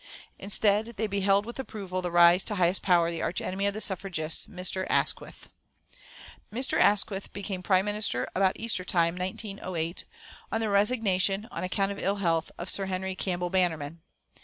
[0.39, 3.79] Instead they beheld with approval the rise to highest power the arch enemy of the
[3.79, 4.87] suffragists, Mr.
[4.89, 5.47] Asquith.
[6.51, 6.79] Mr.
[6.79, 10.05] Asquith became prime minister about Easter time, 1908,
[10.51, 14.01] on the resignation, on account of ill health, of Sir Henry Campbell Bannerman.